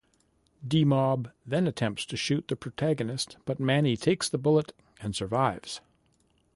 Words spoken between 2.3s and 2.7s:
The